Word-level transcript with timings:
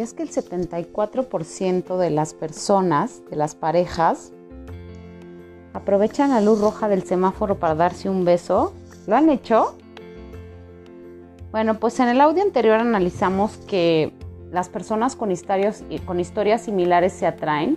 ¿Sabías 0.00 0.14
que 0.14 0.22
el 0.22 0.30
74% 0.30 1.98
de 1.98 2.08
las 2.08 2.32
personas, 2.32 3.20
de 3.28 3.36
las 3.36 3.54
parejas, 3.54 4.32
aprovechan 5.74 6.30
la 6.30 6.40
luz 6.40 6.58
roja 6.58 6.88
del 6.88 7.02
semáforo 7.02 7.58
para 7.58 7.74
darse 7.74 8.08
un 8.08 8.24
beso? 8.24 8.72
¿Lo 9.06 9.16
han 9.16 9.28
hecho? 9.28 9.76
Bueno, 11.50 11.78
pues 11.78 12.00
en 12.00 12.08
el 12.08 12.22
audio 12.22 12.42
anterior 12.42 12.80
analizamos 12.80 13.58
que 13.68 14.14
las 14.50 14.70
personas 14.70 15.16
con 15.16 15.30
historias, 15.30 15.84
con 16.06 16.18
historias 16.18 16.62
similares 16.62 17.12
se 17.12 17.26
atraen 17.26 17.76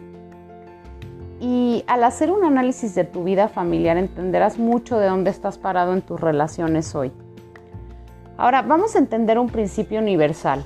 y 1.42 1.84
al 1.88 2.06
hacer 2.06 2.32
un 2.32 2.46
análisis 2.46 2.96
de 2.96 3.04
tu 3.04 3.26
vida 3.26 3.50
familiar 3.50 3.98
entenderás 3.98 4.58
mucho 4.58 4.98
de 4.98 5.08
dónde 5.08 5.30
estás 5.30 5.58
parado 5.58 5.92
en 5.92 6.02
tus 6.02 6.22
relaciones 6.22 6.96
hoy. 6.96 7.12
Ahora 8.38 8.62
vamos 8.62 8.96
a 8.96 9.00
entender 9.00 9.38
un 9.38 9.50
principio 9.50 10.00
universal. 10.00 10.64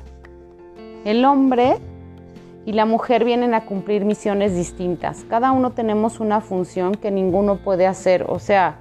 El 1.08 1.24
hombre 1.24 1.78
y 2.66 2.74
la 2.74 2.86
mujer 2.86 3.24
vienen 3.24 3.54
a 3.54 3.64
cumplir 3.64 4.04
misiones 4.04 4.54
distintas. 4.54 5.24
Cada 5.30 5.54
uno 5.54 5.72
tenemos 5.72 6.20
una 6.20 6.42
función 6.42 6.96
que 6.96 7.12
ninguno 7.12 7.60
puede 7.64 7.88
hacer. 7.88 8.26
O 8.28 8.40
sea, 8.40 8.80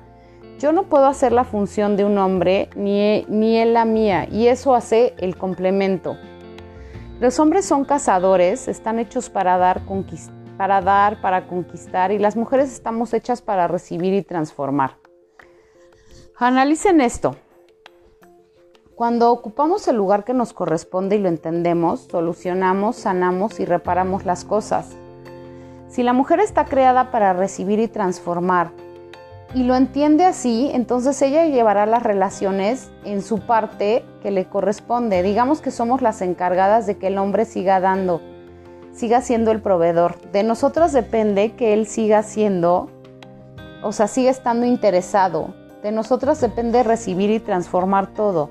yo 0.58 0.72
no 0.72 0.88
puedo 0.88 1.06
hacer 1.06 1.30
la 1.30 1.44
función 1.44 1.96
de 1.96 2.04
un 2.04 2.18
hombre 2.18 2.68
ni, 2.74 3.24
ni 3.28 3.58
él 3.58 3.74
la 3.74 3.84
mía. 3.84 4.26
Y 4.28 4.48
eso 4.48 4.74
hace 4.74 5.14
el 5.18 5.36
complemento. 5.36 6.16
Los 7.20 7.38
hombres 7.38 7.64
son 7.64 7.84
cazadores, 7.84 8.66
están 8.66 8.98
hechos 8.98 9.30
para 9.30 9.56
dar, 9.56 9.82
para 10.58 10.80
dar, 10.80 11.20
para 11.20 11.46
conquistar. 11.46 12.10
Y 12.10 12.18
las 12.18 12.34
mujeres 12.34 12.72
estamos 12.72 13.14
hechas 13.14 13.40
para 13.40 13.68
recibir 13.68 14.12
y 14.14 14.22
transformar. 14.22 14.96
Analicen 16.36 17.00
esto. 17.00 17.36
Cuando 18.96 19.30
ocupamos 19.30 19.86
el 19.88 19.96
lugar 19.96 20.24
que 20.24 20.32
nos 20.32 20.54
corresponde 20.54 21.16
y 21.16 21.18
lo 21.18 21.28
entendemos, 21.28 22.08
solucionamos, 22.10 22.96
sanamos 22.96 23.60
y 23.60 23.66
reparamos 23.66 24.24
las 24.24 24.46
cosas. 24.46 24.96
Si 25.86 26.02
la 26.02 26.14
mujer 26.14 26.40
está 26.40 26.64
creada 26.64 27.10
para 27.10 27.34
recibir 27.34 27.78
y 27.78 27.88
transformar 27.88 28.70
y 29.54 29.64
lo 29.64 29.76
entiende 29.76 30.24
así, 30.24 30.70
entonces 30.72 31.20
ella 31.20 31.44
llevará 31.44 31.84
las 31.84 32.04
relaciones 32.04 32.90
en 33.04 33.20
su 33.20 33.40
parte 33.40 34.02
que 34.22 34.30
le 34.30 34.46
corresponde. 34.46 35.22
Digamos 35.22 35.60
que 35.60 35.70
somos 35.70 36.00
las 36.00 36.22
encargadas 36.22 36.86
de 36.86 36.96
que 36.96 37.08
el 37.08 37.18
hombre 37.18 37.44
siga 37.44 37.80
dando, 37.80 38.22
siga 38.94 39.20
siendo 39.20 39.50
el 39.50 39.60
proveedor. 39.60 40.18
De 40.32 40.42
nosotras 40.42 40.94
depende 40.94 41.54
que 41.54 41.74
él 41.74 41.86
siga 41.86 42.22
siendo, 42.22 42.88
o 43.82 43.92
sea, 43.92 44.08
siga 44.08 44.30
estando 44.30 44.64
interesado. 44.64 45.52
De 45.82 45.92
nosotras 45.92 46.40
depende 46.40 46.82
recibir 46.82 47.28
y 47.28 47.40
transformar 47.40 48.14
todo 48.14 48.48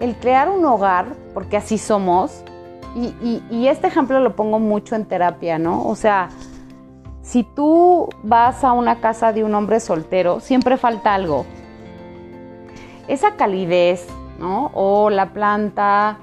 el 0.00 0.16
crear 0.16 0.48
un 0.48 0.64
hogar, 0.64 1.06
porque 1.34 1.56
así 1.56 1.78
somos, 1.78 2.42
y, 2.96 3.66
este 3.68 3.88
ejemplo 3.88 4.20
lo 4.20 4.34
pongo 4.34 4.58
mucho 4.58 4.96
en 4.96 5.04
terapia, 5.04 5.58
¿no? 5.58 5.86
O 5.86 5.96
sea, 5.96 6.30
si 7.20 7.42
tú 7.42 8.08
vas 8.22 8.64
a 8.64 8.72
una 8.72 9.00
casa 9.00 9.34
de 9.34 9.44
un 9.44 9.54
hombre 9.54 9.80
soltero, 9.80 10.40
siempre 10.40 10.78
falta 10.78 11.14
algo. 11.14 11.44
Esa 13.06 13.36
calidez, 13.36 14.06
¿no? 14.38 14.70
O 14.72 15.10
la 15.10 15.34
planta 15.34 16.18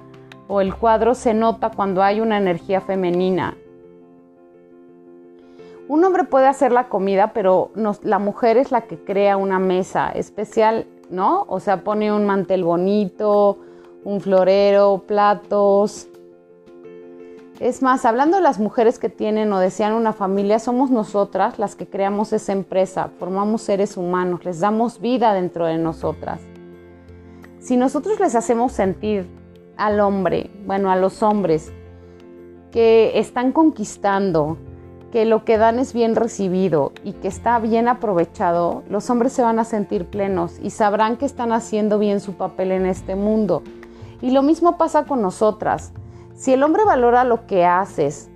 o 0.47 0.61
el 0.61 0.73
cuadro 0.75 1.13
se 1.13 1.35
nota 1.35 1.69
cuando 1.69 2.01
hay 2.01 2.21
una 2.21 2.37
energía 2.37 2.81
femenina. 2.81 3.55
Un 5.87 6.03
hombre 6.03 6.23
puede 6.23 6.47
hacer 6.47 6.71
la 6.71 6.87
comida, 6.87 7.33
pero 7.33 7.71
la 8.01 8.17
mujer 8.17 8.57
es 8.57 8.71
la 8.71 8.81
que 8.81 8.97
crea 8.97 9.37
una 9.37 9.59
mesa 9.59 10.09
especial 10.09 10.87
¿no? 11.13 11.45
O 11.47 11.59
sea, 11.59 11.83
pone 11.83 12.11
un 12.11 12.25
mantel 12.25 12.63
bonito, 12.63 13.59
un 14.03 14.19
florero, 14.19 15.03
platos. 15.07 16.07
Es 17.59 17.81
más, 17.81 18.03
hablando 18.03 18.37
de 18.37 18.43
las 18.43 18.59
mujeres 18.59 18.99
que 18.99 19.09
tienen 19.09 19.53
o 19.53 19.59
desean 19.59 19.93
una 19.93 20.11
familia, 20.11 20.59
somos 20.59 20.89
nosotras 20.89 21.59
las 21.59 21.75
que 21.75 21.87
creamos 21.87 22.33
esa 22.33 22.51
empresa, 22.51 23.11
formamos 23.19 23.61
seres 23.61 23.95
humanos, 23.95 24.43
les 24.43 24.59
damos 24.59 24.99
vida 24.99 25.33
dentro 25.33 25.67
de 25.67 25.77
nosotras. 25.77 26.41
Si 27.59 27.77
nosotros 27.77 28.19
les 28.19 28.35
hacemos 28.35 28.73
sentir 28.73 29.27
al 29.77 29.99
hombre, 30.01 30.49
bueno, 30.65 30.91
a 30.91 30.95
los 30.95 31.23
hombres, 31.23 31.71
que 32.71 33.17
están 33.19 33.51
conquistando, 33.51 34.57
que 35.13 35.25
lo 35.25 35.45
que 35.45 35.59
dan 35.59 35.77
es 35.77 35.93
bien 35.93 36.15
recibido 36.15 36.91
y 37.03 37.13
que 37.13 37.27
está 37.27 37.59
bien 37.59 37.87
aprovechado, 37.87 38.81
los 38.89 39.11
hombres 39.11 39.31
se 39.31 39.43
van 39.43 39.59
a 39.59 39.63
sentir 39.63 40.07
plenos 40.07 40.57
y 40.59 40.71
sabrán 40.71 41.17
que 41.17 41.27
están 41.27 41.51
haciendo 41.51 41.99
bien 41.99 42.19
su 42.19 42.33
papel 42.33 42.71
en 42.71 42.87
este 42.87 43.13
mundo. 43.13 43.61
Y 44.21 44.31
lo 44.31 44.41
mismo 44.41 44.75
pasa 44.75 45.05
con 45.05 45.21
nosotras. 45.21 45.93
Si 46.33 46.51
el 46.51 46.63
hombre 46.63 46.83
valora 46.83 47.25
lo 47.25 47.45
que 47.45 47.63
haces, 47.63 48.31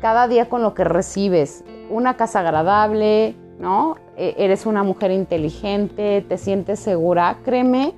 cada 0.00 0.26
día 0.26 0.48
con 0.48 0.64
lo 0.64 0.74
que 0.74 0.82
recibes, 0.82 1.62
una 1.90 2.16
casa 2.16 2.40
agradable, 2.40 3.36
¿no? 3.60 3.94
E, 4.16 4.34
eres 4.36 4.66
una 4.66 4.82
mujer 4.82 5.12
inteligente, 5.12 6.26
te 6.28 6.38
sientes 6.38 6.80
segura, 6.80 7.38
créeme 7.44 7.94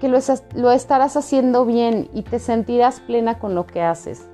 que 0.00 0.08
lo, 0.08 0.18
lo 0.54 0.70
estarás 0.70 1.18
haciendo 1.18 1.66
bien 1.66 2.08
y 2.14 2.22
te 2.22 2.38
sentirás 2.38 3.00
plena 3.00 3.38
con 3.38 3.54
lo 3.54 3.66
que 3.66 3.82
haces. 3.82 4.26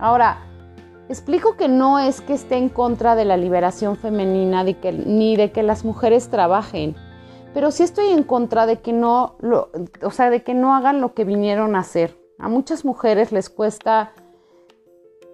Ahora, 0.00 0.49
Explico 1.10 1.56
que 1.56 1.66
no 1.66 1.98
es 1.98 2.20
que 2.20 2.34
esté 2.34 2.56
en 2.56 2.68
contra 2.68 3.16
de 3.16 3.24
la 3.24 3.36
liberación 3.36 3.96
femenina 3.96 4.62
ni 4.62 5.34
de 5.34 5.50
que 5.50 5.64
las 5.64 5.84
mujeres 5.84 6.28
trabajen, 6.28 6.94
pero 7.52 7.72
sí 7.72 7.82
estoy 7.82 8.10
en 8.10 8.22
contra 8.22 8.64
de 8.64 8.78
que 8.78 8.92
no, 8.92 9.34
o 10.02 10.10
sea, 10.12 10.30
de 10.30 10.44
que 10.44 10.54
no 10.54 10.72
hagan 10.72 11.00
lo 11.00 11.12
que 11.12 11.24
vinieron 11.24 11.74
a 11.74 11.80
hacer. 11.80 12.16
A 12.38 12.48
muchas 12.48 12.84
mujeres 12.84 13.32
les 13.32 13.50
cuesta 13.50 14.12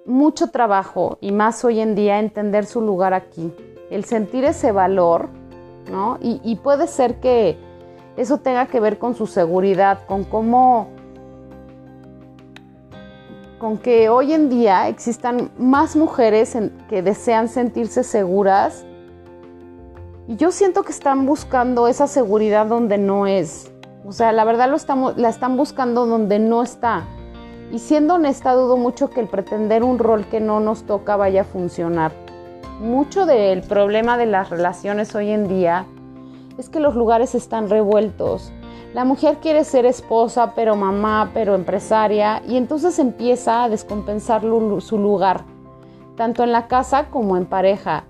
mucho 0.06 0.46
trabajo 0.46 1.18
y 1.20 1.30
más 1.30 1.62
hoy 1.62 1.80
en 1.80 1.94
día 1.94 2.20
entender 2.20 2.64
su 2.64 2.80
lugar 2.80 3.12
aquí, 3.12 3.52
el 3.90 4.06
sentir 4.06 4.46
ese 4.46 4.72
valor, 4.72 5.28
¿no? 5.92 6.16
y 6.22 6.56
puede 6.56 6.86
ser 6.86 7.20
que 7.20 7.58
eso 8.16 8.38
tenga 8.38 8.64
que 8.64 8.80
ver 8.80 8.98
con 8.98 9.14
su 9.14 9.26
seguridad, 9.26 10.06
con 10.06 10.24
cómo 10.24 10.95
con 13.58 13.78
que 13.78 14.08
hoy 14.08 14.32
en 14.32 14.48
día 14.48 14.88
existan 14.88 15.50
más 15.58 15.96
mujeres 15.96 16.56
que 16.88 17.02
desean 17.02 17.48
sentirse 17.48 18.04
seguras. 18.04 18.84
Y 20.28 20.36
yo 20.36 20.50
siento 20.50 20.82
que 20.82 20.92
están 20.92 21.24
buscando 21.26 21.88
esa 21.88 22.06
seguridad 22.06 22.66
donde 22.66 22.98
no 22.98 23.26
es. 23.26 23.72
O 24.04 24.12
sea, 24.12 24.32
la 24.32 24.44
verdad 24.44 24.68
lo 24.68 24.76
estamos, 24.76 25.16
la 25.16 25.28
están 25.28 25.56
buscando 25.56 26.06
donde 26.06 26.38
no 26.38 26.62
está. 26.62 27.04
Y 27.72 27.78
siendo 27.78 28.14
honesta, 28.14 28.52
dudo 28.52 28.76
mucho 28.76 29.10
que 29.10 29.20
el 29.20 29.28
pretender 29.28 29.82
un 29.82 29.98
rol 29.98 30.26
que 30.26 30.40
no 30.40 30.60
nos 30.60 30.84
toca 30.84 31.16
vaya 31.16 31.40
a 31.40 31.44
funcionar. 31.44 32.12
Mucho 32.80 33.26
del 33.26 33.62
problema 33.62 34.18
de 34.18 34.26
las 34.26 34.50
relaciones 34.50 35.14
hoy 35.14 35.30
en 35.30 35.48
día 35.48 35.86
es 36.58 36.68
que 36.68 36.78
los 36.78 36.94
lugares 36.94 37.34
están 37.34 37.68
revueltos. 37.68 38.52
La 38.94 39.04
mujer 39.04 39.38
quiere 39.42 39.64
ser 39.64 39.84
esposa, 39.84 40.54
pero 40.54 40.74
mamá, 40.74 41.30
pero 41.34 41.54
empresaria, 41.54 42.42
y 42.48 42.56
entonces 42.56 42.98
empieza 42.98 43.64
a 43.64 43.68
descompensar 43.68 44.42
su 44.80 44.98
lugar, 44.98 45.44
tanto 46.16 46.44
en 46.44 46.52
la 46.52 46.66
casa 46.66 47.10
como 47.10 47.36
en 47.36 47.46
pareja. 47.46 48.04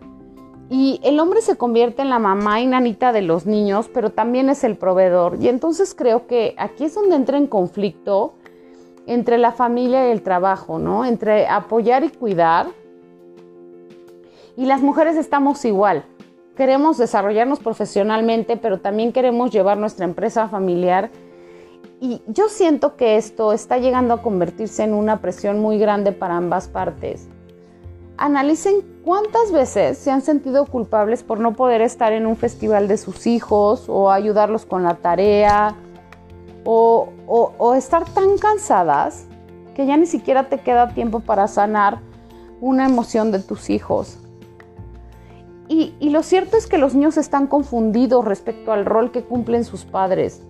Y 0.69 1.01
el 1.03 1.19
hombre 1.21 1.43
se 1.43 1.57
convierte 1.57 2.03
en 2.03 2.11
la 2.11 2.19
mamá 2.19 2.61
y 2.61 2.67
nanita 2.67 3.13
de 3.13 3.23
los 3.23 3.47
niños, 3.47 3.89
pero 3.93 4.11
también 4.11 4.49
es 4.49 4.65
el 4.65 4.77
proveedor. 4.77 5.39
Y 5.41 5.49
entonces 5.49 5.95
creo 5.95 6.27
que 6.27 6.55
aquí 6.59 6.85
es 6.85 6.95
donde 6.95 7.17
entra 7.17 7.37
en 7.37 7.47
conflicto 7.47 8.35
entre 9.07 9.39
la 9.39 9.53
familia 9.53 10.09
y 10.09 10.13
el 10.13 10.23
trabajo, 10.23 10.79
¿no? 10.79 11.05
Entre 11.05 11.47
apoyar 11.47 12.03
y 12.05 12.11
cuidar. 12.11 12.67
Y 14.57 14.67
las 14.67 14.83
mujeres 14.83 15.17
estamos 15.17 15.65
igual 15.65 16.05
queremos 16.57 16.99
desarrollarnos 16.99 17.61
profesionalmente, 17.61 18.57
pero 18.57 18.81
también 18.81 19.13
queremos 19.13 19.51
llevar 19.51 19.79
nuestra 19.79 20.05
empresa 20.05 20.49
familiar. 20.49 21.11
Y 22.01 22.23
yo 22.27 22.49
siento 22.49 22.97
que 22.97 23.17
esto 23.17 23.53
está 23.53 23.79
llegando 23.79 24.15
a 24.15 24.23
convertirse 24.23 24.83
en 24.83 24.95
una 24.95 25.21
presión 25.21 25.61
muy 25.61 25.79
grande 25.79 26.13
para 26.13 26.37
ambas 26.37 26.69
partes. 26.69 27.29
Analicen 28.19 28.77
cuántas 29.05 29.53
veces 29.53 29.99
se 29.99 30.11
han 30.11 30.23
sentido 30.23 30.65
culpables 30.67 31.23
por 31.23 31.39
no 31.39 31.55
poder 31.55 31.83
estar 31.83 32.13
en 32.13 32.27
un 32.27 32.37
festival 32.37 32.89
de 32.89 32.97
sus 32.97 33.27
hijos 33.27 33.85
o 33.89 34.11
ayudarlos 34.11 34.65
con 34.65 34.83
la 34.83 34.95
tarea 34.95 35.77
o, 36.65 37.11
o 37.27 37.75
estar 37.75 38.05
tan 38.07 38.39
cansadas 38.39 39.27
que 39.75 39.87
ya 39.87 39.99
ni 39.99 40.07
siquiera 40.07 40.49
te 40.49 40.59
queda 40.59 40.89
tiempo 40.89 41.21
para 41.21 41.47
sanar 41.47 41.99
una 42.61 42.87
emoción 42.87 43.31
de 43.31 43.41
tus 43.41 43.69
hijos. 43.69 44.19
Y, 45.69 46.11
lo 46.11 46.23
cierto 46.23 46.57
es 46.57 46.67
que 46.67 46.79
los 46.79 46.95
niños 46.95 47.17
están 47.17 47.49
confundidos 47.49 48.25
respecto 48.25 48.73
al 48.73 48.85
rol 48.85 49.11
que 49.11 49.25
cumplen 49.25 49.65
sus 49.65 49.85
padres. 49.85 50.43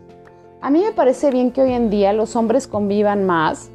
A 0.60 0.70
mí 0.70 0.82
me 0.82 0.92
parece 0.92 1.30
bien 1.30 1.52
que 1.52 1.62
hoy 1.62 1.72
en 1.72 1.90
día 1.90 2.12
los 2.12 2.36
hombres 2.36 2.66
convivan 2.66 3.24
más 3.24 3.70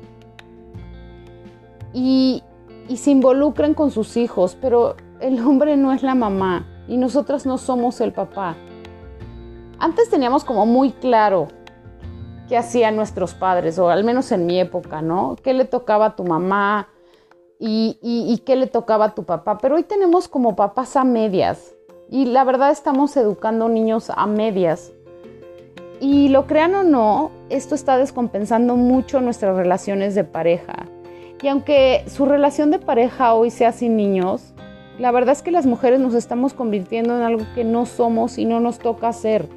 y, 1.93 2.43
se 2.95 3.11
involucren 3.11 3.73
con 3.73 3.89
sus 3.89 4.17
hijos, 4.17 4.57
pero 4.59 4.97
el 5.21 5.39
hombre 5.39 5.77
no 5.77 5.93
es 5.93 6.03
la 6.03 6.13
mamá 6.13 6.67
y 6.89 6.97
nosotras 6.97 7.45
no 7.45 7.57
somos 7.57 8.01
el 8.01 8.11
papá. 8.11 8.57
Antes 9.79 10.09
teníamos 10.09 10.43
como 10.43 10.65
muy 10.65 10.91
claro 10.91 11.47
qué 12.49 12.57
hacían 12.57 12.97
nuestros 12.97 13.33
padres, 13.33 13.79
o 13.79 13.89
al 13.89 14.03
menos 14.03 14.31
en 14.33 14.45
mi 14.45 14.59
época, 14.59 15.01
¿no? 15.01 15.37
¿Qué 15.41 15.53
le 15.53 15.63
tocaba 15.63 16.07
a 16.07 16.15
tu 16.17 16.25
mamá 16.25 16.89
y, 17.61 17.97
y 18.01 18.37
qué 18.39 18.55
le 18.55 18.67
tocaba 18.67 19.05
a 19.05 19.15
tu 19.15 19.23
papá? 19.23 19.59
Pero 19.59 19.75
hoy 19.75 19.83
tenemos 19.83 20.27
como 20.27 20.55
papás 20.55 20.95
a 20.95 21.03
medias 21.03 21.75
y 22.11 22.25
la 22.25 22.43
verdad 22.43 22.71
estamos 22.71 23.15
educando 23.15 23.69
niños 23.69 24.11
a 24.13 24.27
medias. 24.27 24.91
Y 26.01 26.27
lo 26.27 26.45
crean 26.45 26.75
o 26.75 26.83
no, 26.83 27.31
esto 27.49 27.73
está 27.73 27.97
descompensando 27.97 28.75
mucho 28.75 29.21
nuestras 29.21 29.55
relaciones 29.55 30.13
de 30.13 30.25
pareja. 30.25 30.87
Y 31.41 31.47
aunque 31.47 32.03
su 32.07 32.25
relación 32.25 32.69
de 32.69 32.79
pareja 32.79 33.33
hoy 33.33 33.49
sea 33.49 33.71
sin 33.71 33.95
niños, 33.95 34.53
la 34.99 35.11
verdad 35.11 35.31
es 35.31 35.41
que 35.41 35.51
las 35.51 35.65
mujeres 35.65 35.99
nos 35.99 36.13
estamos 36.13 36.53
convirtiendo 36.53 37.15
en 37.15 37.23
algo 37.23 37.45
que 37.55 37.63
no 37.63 37.85
somos 37.85 38.37
y 38.37 38.45
no 38.45 38.59
nos 38.59 38.79
toca 38.79 39.07
hacer. 39.07 39.47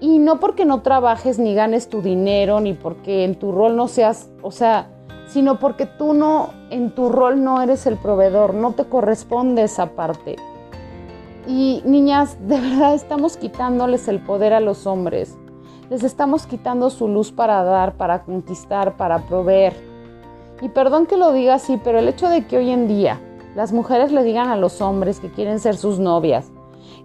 Y 0.00 0.18
no 0.18 0.40
porque 0.40 0.64
no 0.64 0.80
trabajes 0.80 1.38
ni 1.38 1.54
ganes 1.54 1.88
tu 1.88 2.00
dinero, 2.02 2.60
ni 2.60 2.72
porque 2.72 3.24
en 3.24 3.34
tu 3.34 3.52
rol 3.52 3.76
no 3.76 3.88
seas, 3.88 4.30
o 4.42 4.50
sea, 4.50 4.88
sino 5.26 5.58
porque 5.58 5.86
tú 5.86 6.14
no, 6.14 6.50
en 6.70 6.90
tu 6.90 7.08
rol 7.08 7.42
no 7.42 7.60
eres 7.60 7.86
el 7.86 7.96
proveedor, 7.96 8.54
no 8.54 8.72
te 8.72 8.84
corresponde 8.84 9.62
esa 9.62 9.90
parte. 9.90 10.36
Y 11.46 11.82
niñas, 11.84 12.36
de 12.46 12.60
verdad 12.60 12.94
estamos 12.94 13.36
quitándoles 13.36 14.08
el 14.08 14.20
poder 14.20 14.52
a 14.52 14.60
los 14.60 14.86
hombres. 14.86 15.36
Les 15.90 16.02
estamos 16.02 16.46
quitando 16.46 16.90
su 16.90 17.06
luz 17.06 17.30
para 17.30 17.62
dar, 17.62 17.96
para 17.96 18.24
conquistar, 18.24 18.96
para 18.96 19.20
proveer. 19.26 19.74
Y 20.60 20.68
perdón 20.68 21.06
que 21.06 21.16
lo 21.16 21.32
diga 21.32 21.54
así, 21.54 21.78
pero 21.82 21.98
el 21.98 22.08
hecho 22.08 22.28
de 22.28 22.46
que 22.46 22.56
hoy 22.56 22.70
en 22.70 22.88
día 22.88 23.20
las 23.54 23.72
mujeres 23.72 24.10
le 24.10 24.24
digan 24.24 24.48
a 24.48 24.56
los 24.56 24.80
hombres 24.80 25.20
que 25.20 25.30
quieren 25.30 25.60
ser 25.60 25.76
sus 25.76 25.98
novias, 25.98 26.50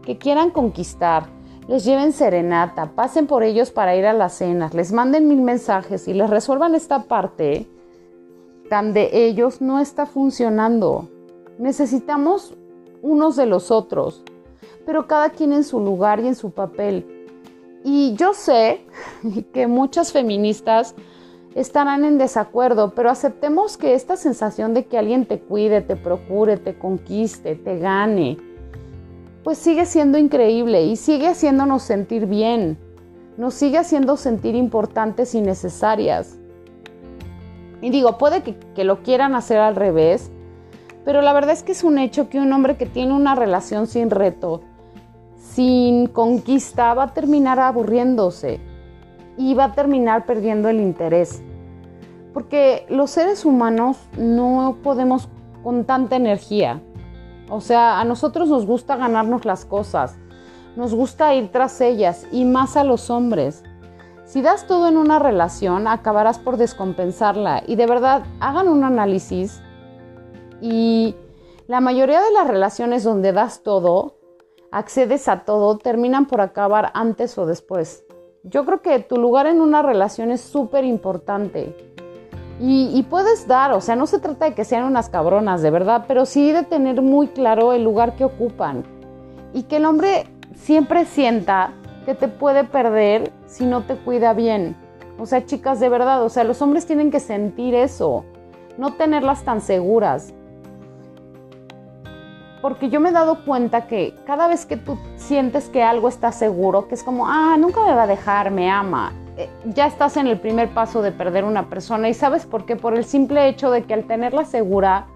que 0.03 0.17
quieran 0.17 0.49
conquistar, 0.49 1.27
les 1.67 1.85
lleven 1.85 2.11
serenata, 2.11 2.91
pasen 2.95 3.27
por 3.27 3.43
ellos 3.43 3.71
para 3.71 3.95
ir 3.95 4.05
a 4.05 4.13
las 4.13 4.33
cenas, 4.33 4.73
les 4.73 4.91
manden 4.91 5.27
mil 5.27 5.41
mensajes 5.41 6.07
y 6.07 6.13
les 6.13 6.29
resuelvan 6.29 6.75
esta 6.75 7.03
parte 7.03 7.69
tan 8.71 8.93
de 8.93 9.27
ellos 9.27 9.61
no 9.61 9.79
está 9.79 10.07
funcionando. 10.07 11.09
Necesitamos 11.59 12.55
unos 13.03 13.35
de 13.35 13.45
los 13.45 13.69
otros 13.69 14.23
pero 14.85 15.07
cada 15.07 15.29
quien 15.29 15.53
en 15.53 15.63
su 15.63 15.79
lugar 15.79 16.19
y 16.19 16.27
en 16.27 16.35
su 16.35 16.51
papel. 16.51 17.05
Y 17.83 18.13
yo 18.15 18.33
sé 18.33 18.85
que 19.53 19.67
muchas 19.67 20.11
feministas 20.11 20.95
estarán 21.55 22.05
en 22.05 22.17
desacuerdo, 22.17 22.93
pero 22.95 23.09
aceptemos 23.09 23.77
que 23.77 23.93
esta 23.93 24.15
sensación 24.15 24.73
de 24.73 24.85
que 24.85 24.97
alguien 24.97 25.25
te 25.25 25.39
cuide, 25.39 25.81
te 25.81 25.95
procure, 25.95 26.57
te 26.57 26.77
conquiste, 26.77 27.55
te 27.55 27.77
gane, 27.77 28.37
pues 29.43 29.57
sigue 29.57 29.85
siendo 29.85 30.17
increíble 30.17 30.85
y 30.85 30.95
sigue 30.95 31.27
haciéndonos 31.27 31.83
sentir 31.83 32.25
bien, 32.25 32.77
nos 33.37 33.53
sigue 33.53 33.79
haciendo 33.79 34.15
sentir 34.15 34.55
importantes 34.55 35.35
y 35.35 35.41
necesarias. 35.41 36.37
Y 37.81 37.89
digo, 37.89 38.17
puede 38.17 38.43
que, 38.43 38.55
que 38.75 38.83
lo 38.83 39.01
quieran 39.03 39.35
hacer 39.35 39.57
al 39.57 39.75
revés, 39.75 40.31
pero 41.03 41.21
la 41.21 41.33
verdad 41.33 41.51
es 41.51 41.63
que 41.63 41.71
es 41.71 41.83
un 41.83 41.97
hecho 41.97 42.29
que 42.29 42.39
un 42.39 42.53
hombre 42.53 42.77
que 42.77 42.85
tiene 42.85 43.13
una 43.13 43.35
relación 43.35 43.87
sin 43.87 44.09
reto, 44.09 44.61
sin 45.35 46.07
conquista 46.07 46.93
va 46.93 47.03
a 47.05 47.13
terminar 47.13 47.59
aburriéndose 47.59 48.59
y 49.37 49.53
va 49.53 49.65
a 49.65 49.71
terminar 49.73 50.25
perdiendo 50.25 50.69
el 50.69 50.79
interés. 50.79 51.41
Porque 52.33 52.85
los 52.89 53.11
seres 53.11 53.43
humanos 53.43 53.97
no 54.17 54.77
podemos 54.83 55.27
con 55.63 55.83
tanta 55.85 56.15
energía. 56.15 56.81
O 57.49 57.59
sea, 57.59 57.99
a 57.99 58.05
nosotros 58.05 58.47
nos 58.47 58.65
gusta 58.65 58.95
ganarnos 58.95 59.43
las 59.43 59.65
cosas, 59.65 60.15
nos 60.75 60.93
gusta 60.93 61.33
ir 61.33 61.51
tras 61.51 61.81
ellas 61.81 62.25
y 62.31 62.45
más 62.45 62.77
a 62.77 62.83
los 62.83 63.09
hombres. 63.09 63.63
Si 64.31 64.41
das 64.41 64.65
todo 64.65 64.87
en 64.87 64.95
una 64.95 65.19
relación, 65.19 65.89
acabarás 65.89 66.39
por 66.39 66.55
descompensarla 66.55 67.63
y 67.67 67.75
de 67.75 67.85
verdad 67.85 68.23
hagan 68.39 68.69
un 68.69 68.85
análisis 68.85 69.61
y 70.61 71.17
la 71.67 71.81
mayoría 71.81 72.21
de 72.21 72.31
las 72.31 72.47
relaciones 72.47 73.03
donde 73.03 73.33
das 73.33 73.61
todo, 73.61 74.15
accedes 74.71 75.27
a 75.27 75.43
todo, 75.43 75.77
terminan 75.77 76.27
por 76.27 76.39
acabar 76.39 76.91
antes 76.93 77.37
o 77.37 77.45
después. 77.45 78.05
Yo 78.43 78.63
creo 78.63 78.81
que 78.81 78.99
tu 78.99 79.17
lugar 79.17 79.47
en 79.47 79.59
una 79.59 79.81
relación 79.81 80.31
es 80.31 80.39
súper 80.39 80.85
importante. 80.85 81.75
Y, 82.57 83.05
puedes 83.09 83.49
dar, 83.49 83.73
o 83.73 83.81
sea, 83.81 83.97
no 83.97 84.07
se 84.07 84.19
trata 84.19 84.45
de 84.45 84.53
que 84.53 84.63
sean 84.63 84.85
unas 84.85 85.09
cabronas, 85.09 85.61
de 85.61 85.71
verdad, 85.71 86.05
pero 86.07 86.25
sí 86.25 86.53
de 86.53 86.63
tener 86.63 87.01
muy 87.01 87.27
claro 87.27 87.73
el 87.73 87.83
lugar 87.83 88.15
que 88.15 88.23
ocupan. 88.23 88.85
Y 89.53 89.63
que 89.63 89.75
el 89.75 89.83
hombre 89.83 90.25
siempre 90.55 91.03
sienta 91.03 91.73
que 92.05 92.15
te 92.15 92.29
puede 92.29 92.63
perder 92.63 93.33
si 93.51 93.65
no 93.65 93.83
te 93.83 93.95
cuida 93.95 94.33
bien. 94.33 94.75
O 95.19 95.25
sea, 95.25 95.45
chicas, 95.45 95.79
de 95.79 95.89
verdad, 95.89 96.23
o 96.23 96.29
sea, 96.29 96.43
los 96.43 96.61
hombres 96.61 96.85
tienen 96.87 97.11
que 97.11 97.19
sentir 97.19 97.75
eso, 97.75 98.25
no 98.77 98.93
tenerlas 98.93 99.43
tan 99.43 99.61
seguras 99.61 100.33
porque 102.61 102.89
yo 102.89 102.99
me 102.99 103.09
he 103.09 103.11
dado 103.11 103.43
cuenta 103.43 103.87
que 103.87 104.13
cada 104.25 104.47
vez 104.47 104.65
que 104.65 104.77
tú 104.77 104.97
sientes 105.15 105.67
que 105.69 105.81
algo 105.81 106.07
está 106.07 106.31
seguro, 106.31 106.87
que 106.87 106.95
es 106.95 107.03
como, 107.03 107.27
ah, 107.27 107.57
nunca 107.57 107.83
me 107.83 107.93
va 107.93 108.03
a 108.03 108.07
dejar, 108.07 108.51
me 108.51 108.69
ama, 108.69 109.11
eh, 109.37 109.49
ya 109.65 109.87
estás 109.87 110.17
en 110.17 110.27
el 110.27 110.39
primer 110.39 110.69
paso 110.69 111.01
de 111.01 111.11
perder 111.11 111.43
una 111.43 111.69
persona 111.69 112.07
y 112.07 112.13
sabes 112.13 112.45
por 112.45 112.65
qué, 112.65 112.75
por 112.75 112.95
el 112.95 113.03
simple 113.03 113.47
hecho 113.47 113.71
de 113.71 113.83
que 113.83 113.93
al 113.93 114.03
tenerla 114.05 114.45
segura, 114.45 115.07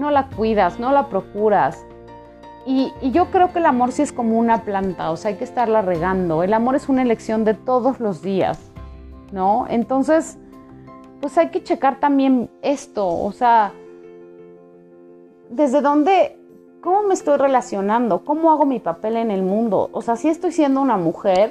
no 0.00 0.10
la 0.10 0.28
cuidas, 0.28 0.80
no 0.80 0.92
la 0.92 1.08
procuras. 1.08 1.84
Y, 2.66 2.92
yo 3.10 3.30
creo 3.30 3.52
que 3.52 3.58
el 3.58 3.66
amor 3.66 3.92
sí 3.92 4.02
es 4.02 4.12
como 4.12 4.38
una 4.38 4.62
planta, 4.62 5.10
o 5.10 5.16
sea, 5.16 5.30
hay 5.30 5.36
que 5.36 5.44
estarla 5.44 5.82
regando. 5.82 6.42
El 6.42 6.52
amor 6.52 6.76
es 6.76 6.88
una 6.88 7.02
elección 7.02 7.44
de 7.44 7.54
todos 7.54 8.00
los 8.00 8.22
días, 8.22 8.58
¿no? 9.32 9.66
Entonces, 9.68 10.38
pues 11.20 11.36
hay 11.38 11.48
que 11.48 11.62
checar 11.62 12.00
también 12.00 12.50
esto, 12.62 13.06
o 13.08 13.32
sea, 13.32 13.72
desde 15.50 15.80
dónde 15.80 16.40
¿Cómo 16.80 17.02
me 17.02 17.12
estoy 17.12 17.36
relacionando? 17.36 18.24
¿Cómo 18.24 18.50
hago 18.50 18.64
mi 18.64 18.78
papel 18.78 19.18
en 19.18 19.30
el 19.30 19.42
mundo? 19.42 19.90
O 19.92 20.00
sea, 20.00 20.16
si 20.16 20.28
estoy 20.28 20.50
siendo 20.50 20.80
una 20.80 20.96
mujer 20.96 21.50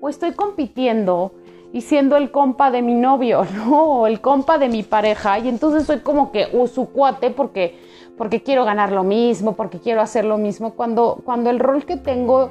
o 0.00 0.08
estoy 0.08 0.32
compitiendo 0.32 1.30
y 1.72 1.82
siendo 1.82 2.16
el 2.16 2.32
compa 2.32 2.72
de 2.72 2.82
mi 2.82 2.94
novio, 2.94 3.46
¿no? 3.54 3.84
O 3.84 4.06
el 4.08 4.20
compa 4.20 4.58
de 4.58 4.68
mi 4.68 4.82
pareja 4.82 5.38
y 5.38 5.48
entonces 5.48 5.84
soy 5.84 6.00
como 6.00 6.32
que 6.32 6.48
uh, 6.52 6.66
su 6.66 6.86
cuate 6.90 7.30
porque, 7.30 7.78
porque 8.16 8.42
quiero 8.42 8.64
ganar 8.64 8.92
lo 8.92 9.04
mismo, 9.04 9.52
porque 9.52 9.80
quiero 9.80 10.00
hacer 10.00 10.24
lo 10.24 10.38
mismo, 10.38 10.74
cuando, 10.74 11.20
cuando 11.24 11.50
el 11.50 11.58
rol 11.58 11.84
que 11.84 11.96
tengo, 11.96 12.50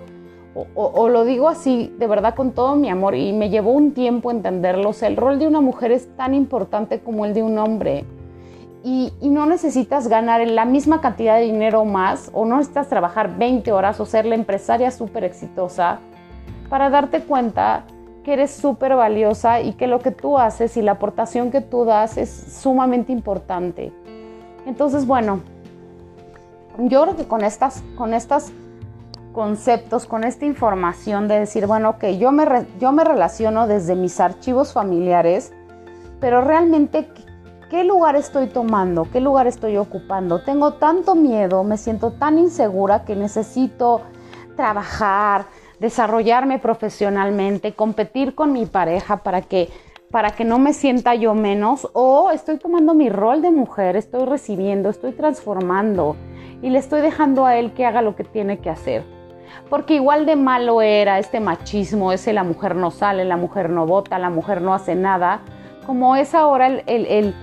o, 0.56 0.66
o 0.76 1.10
lo 1.10 1.26
digo 1.26 1.50
así 1.50 1.92
de 1.98 2.06
verdad 2.06 2.36
con 2.36 2.52
todo 2.52 2.76
mi 2.76 2.90
amor 2.90 3.16
y 3.16 3.34
me 3.34 3.50
llevó 3.50 3.72
un 3.72 3.94
tiempo 3.94 4.30
entenderlo, 4.30 4.90
o 4.90 4.94
sea, 4.94 5.08
el 5.08 5.18
rol 5.18 5.40
de 5.40 5.48
una 5.48 5.62
mujer 5.62 5.92
es 5.92 6.16
tan 6.16 6.34
importante 6.34 7.00
como 7.00 7.26
el 7.26 7.34
de 7.34 7.44
un 7.44 7.58
hombre 7.58 8.06
y, 8.84 9.14
no 9.22 9.46
necesitas 9.46 10.10
ganar 10.10 10.46
la 10.46 10.66
misma 10.66 11.00
cantidad 11.00 11.38
de 11.38 11.44
dinero 11.44 11.86
más 11.86 12.30
o 12.34 12.46
no 12.46 12.58
necesitas 12.58 12.90
trabajar 12.90 13.38
20 13.38 13.72
horas 13.72 14.00
o 14.00 14.06
ser 14.06 14.26
la 14.26 14.36
empresaria 14.36 14.92
súper 14.92 15.24
exitosa 15.24 16.00
para 16.70 16.90
darte 16.90 17.22
cuenta 17.22 17.86
que 18.26 18.34
eres 18.34 18.52
súper 18.52 18.96
valiosa 18.96 19.62
y 19.62 19.74
que 19.74 19.88
lo 19.88 20.00
que 20.00 20.12
tú 20.12 20.38
haces 20.38 20.76
y 20.76 20.82
la 20.82 20.94
aportación 20.94 21.50
que 21.50 21.62
tú 21.62 21.86
das 21.86 22.18
es 22.18 22.30
sumamente 22.30 23.12
importante. 23.12 23.94
Entonces, 24.66 25.08
bueno, 25.08 25.42
yo 26.78 27.04
creo 27.04 27.16
que 27.16 27.28
con 27.28 27.44
estas, 27.44 27.84
con 27.96 28.14
estos 28.14 28.52
conceptos, 29.32 30.06
con 30.06 30.24
esta 30.24 30.46
información 30.46 31.28
de 31.28 31.40
decir, 31.40 31.66
bueno, 31.68 31.92
ok, 31.92 32.06
yo 32.20 32.32
me, 32.32 32.46
yo 32.80 32.92
me 32.92 33.04
relaciono 33.04 33.68
desde 33.68 33.96
mis 33.96 34.20
archivos 34.20 34.74
familiares, 34.74 35.54
pero 36.20 36.42
realmente, 36.42 37.08
¿Qué 37.74 37.84
lugar 37.84 38.16
estoy 38.16 38.46
tomando? 38.46 39.08
¿Qué 39.12 39.20
lugar 39.20 39.48
estoy 39.48 39.78
ocupando? 39.78 40.44
Tengo 40.44 40.74
tanto 40.74 41.16
miedo, 41.16 41.64
me 41.64 41.78
siento 41.78 42.12
tan 42.12 42.38
insegura 42.38 43.04
que 43.04 43.16
necesito 43.16 44.02
trabajar, 44.56 45.46
desarrollarme 45.80 46.60
profesionalmente, 46.60 47.74
competir 47.74 48.36
con 48.36 48.54
mi 48.54 48.68
pareja 48.68 49.18
para 49.18 49.42
que 49.42 49.72
para 50.14 50.30
que 50.30 50.46
no 50.46 50.60
me 50.60 50.74
sienta 50.74 51.16
yo 51.16 51.34
menos 51.34 51.90
o 51.94 52.30
estoy 52.30 52.60
tomando 52.60 52.94
mi 52.94 53.10
rol 53.10 53.42
de 53.42 53.50
mujer, 53.50 53.96
estoy 53.96 54.26
recibiendo, 54.26 54.92
estoy 54.92 55.14
transformando 55.14 56.16
y 56.62 56.70
le 56.70 56.78
estoy 56.78 57.02
dejando 57.02 57.48
a 57.48 57.58
él 57.58 57.74
que 57.74 57.88
haga 57.88 58.04
lo 58.04 58.16
que 58.16 58.24
tiene 58.24 58.60
que 58.60 58.70
hacer. 58.70 59.04
Porque 59.72 59.96
igual 59.96 60.28
de 60.28 60.36
malo 60.36 60.84
era 60.84 61.18
este 61.18 61.40
machismo, 61.40 62.12
ese 62.12 62.32
la 62.32 62.44
mujer 62.44 62.76
no 62.76 62.92
sale, 62.92 63.26
la 63.26 63.38
mujer 63.38 63.72
no 63.72 63.88
vota, 63.88 64.20
la 64.20 64.30
mujer 64.30 64.62
no 64.62 64.76
hace 64.76 64.94
nada, 64.94 65.42
como 65.88 66.16
es 66.16 66.36
ahora 66.36 66.68
el, 66.68 66.84
el 66.86 67.34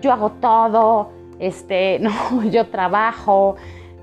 yo 0.00 0.12
hago 0.12 0.30
todo, 0.40 1.10
este, 1.40 1.98
no, 2.00 2.44
yo 2.44 2.68
trabajo, 2.68 3.56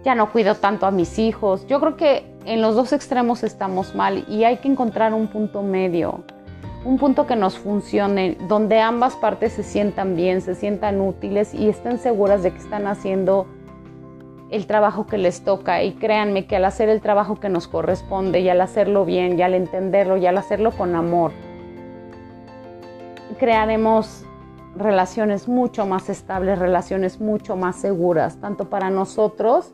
ya 0.03 0.15
no 0.15 0.33
cuido 0.33 0.55
tanto 0.55 0.85
a 0.85 0.91
mis 0.91 1.17
hijos. 1.17 1.65
Yo 1.67 1.79
creo 1.79 1.95
que 1.95 2.29
en 2.43 2.61
los 2.61 2.75
dos 2.75 2.91
extremos 2.91 3.45
estamos 3.45 3.95
mal 3.95 4.25
y 4.27 4.43
hay 4.43 4.57
que 4.57 4.67
encontrar 4.67 5.13
un 5.13 5.27
punto 5.27 5.63
medio, 5.63 6.25
un 6.87 6.97
punto 6.97 7.27
que 7.27 7.35
nos 7.35 7.57
funcione, 7.57 8.37
donde 8.47 8.79
ambas 8.79 9.17
partes 9.17 9.51
se 9.51 9.63
sientan 9.63 10.15
bien, 10.15 10.39
se 10.39 10.55
sientan 10.55 11.01
útiles 11.01 11.53
y 11.53 11.67
estén 11.67 11.99
seguras 11.99 12.43
de 12.43 12.51
que 12.51 12.59
están 12.59 12.87
haciendo 12.87 13.45
el 14.51 14.67
trabajo 14.67 15.05
que 15.05 15.17
les 15.17 15.41
toca. 15.41 15.83
Y 15.83 15.95
créanme 15.95 16.47
que 16.47 16.55
al 16.55 16.63
hacer 16.63 16.87
el 16.87 17.01
trabajo 17.01 17.41
que 17.41 17.49
nos 17.49 17.67
corresponde 17.67 18.39
y 18.39 18.47
al 18.47 18.61
hacerlo 18.61 19.03
bien 19.03 19.37
y 19.37 19.41
al 19.41 19.53
entenderlo 19.53 20.15
y 20.15 20.27
al 20.27 20.37
hacerlo 20.37 20.71
con 20.71 20.95
amor, 20.95 21.33
crearemos 23.37 24.23
relaciones 24.77 25.49
mucho 25.49 25.85
más 25.85 26.07
estables, 26.07 26.57
relaciones 26.57 27.19
mucho 27.19 27.57
más 27.57 27.75
seguras, 27.75 28.39
tanto 28.39 28.69
para 28.69 28.89
nosotros 28.89 29.73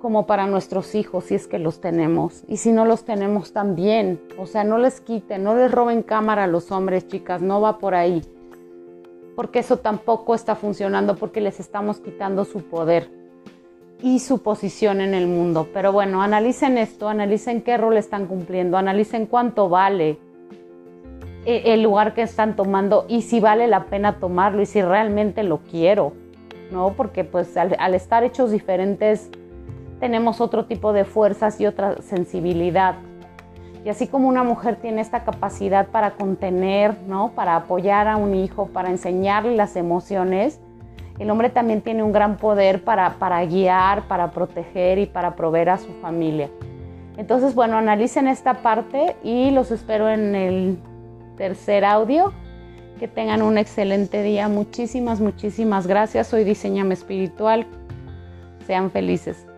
como 0.00 0.26
para 0.26 0.46
nuestros 0.46 0.94
hijos, 0.96 1.24
si 1.24 1.36
es 1.36 1.46
que 1.46 1.60
los 1.60 1.80
tenemos. 1.80 2.42
Y 2.48 2.56
si 2.56 2.72
no 2.72 2.84
los 2.84 3.04
tenemos 3.04 3.52
también, 3.52 4.20
o 4.38 4.46
sea, 4.46 4.64
no 4.64 4.78
les 4.78 5.00
quiten, 5.00 5.44
no 5.44 5.54
les 5.54 5.70
roben 5.70 6.02
cámara 6.02 6.44
a 6.44 6.48
los 6.48 6.72
hombres, 6.72 7.06
chicas, 7.06 7.40
no 7.40 7.60
va 7.60 7.78
por 7.78 7.94
ahí. 7.94 8.22
Porque 9.36 9.60
eso 9.60 9.76
tampoco 9.76 10.34
está 10.34 10.56
funcionando, 10.56 11.14
porque 11.16 11.40
les 11.40 11.60
estamos 11.60 12.00
quitando 12.00 12.44
su 12.44 12.62
poder 12.64 13.08
y 14.02 14.18
su 14.18 14.42
posición 14.42 15.00
en 15.00 15.14
el 15.14 15.28
mundo. 15.28 15.68
Pero 15.72 15.92
bueno, 15.92 16.22
analicen 16.22 16.78
esto, 16.78 17.08
analicen 17.08 17.62
qué 17.62 17.76
rol 17.76 17.96
están 17.96 18.26
cumpliendo, 18.26 18.76
analicen 18.76 19.26
cuánto 19.26 19.68
vale, 19.68 20.18
e, 21.44 21.72
el 21.72 21.82
lugar 21.82 22.14
que 22.14 22.22
están 22.22 22.54
tomando 22.54 23.06
y 23.08 23.22
si 23.22 23.40
vale 23.40 23.66
la 23.66 23.84
pena 23.84 24.18
tomarlo 24.18 24.60
y 24.60 24.66
si 24.66 24.82
realmente 24.82 25.42
lo 25.42 25.58
quiero, 25.58 26.12
¿no? 26.70 26.92
Porque 26.92 27.24
pues 27.24 27.56
al, 27.56 27.94
estar 27.94 28.24
hechos 28.24 28.50
diferentes 28.50 29.30
tenemos 30.00 30.40
otro 30.40 30.64
tipo 30.64 30.92
de 30.92 31.04
fuerzas 31.04 31.60
y 31.60 31.66
otra 31.66 32.00
sensibilidad. 32.02 32.96
Y 33.84 33.88
así 33.88 34.08
como 34.08 34.28
una 34.28 34.42
mujer 34.42 34.76
tiene 34.76 35.00
esta 35.00 35.24
capacidad 35.24 35.88
para 35.88 36.12
contener, 36.12 36.96
¿no? 37.06 37.32
Para 37.34 37.56
apoyar 37.56 38.08
a 38.08 38.16
un 38.16 38.34
hijo, 38.34 38.66
para 38.66 38.90
enseñarle 38.90 39.54
las 39.54 39.76
emociones, 39.76 40.60
el 41.18 41.30
hombre 41.30 41.50
también 41.50 41.82
tiene 41.82 42.02
un 42.02 42.12
gran 42.12 42.38
poder 42.38 42.82
para, 42.82 43.14
para 43.18 43.44
guiar, 43.44 44.08
para 44.08 44.30
proteger 44.30 44.98
y 44.98 45.06
para 45.06 45.36
proveer 45.36 45.70
a 45.70 45.78
su 45.78 45.92
familia. 46.00 46.48
Entonces, 47.18 47.54
bueno, 47.54 47.76
analicen 47.76 48.26
esta 48.26 48.62
parte 48.62 49.16
y 49.22 49.50
los 49.50 49.70
espero 49.70 50.08
en 50.08 50.34
el 50.34 50.78
tercer 51.36 51.84
audio. 51.84 52.32
Que 52.98 53.08
tengan 53.08 53.42
un 53.42 53.58
excelente 53.58 54.22
día. 54.22 54.48
Muchísimas, 54.48 55.20
muchísimas 55.20 55.86
gracias. 55.86 56.26
Soy 56.26 56.44
Diseñame 56.44 56.94
Espiritual. 56.94 57.66
Sean 58.66 58.90
felices. 58.90 59.49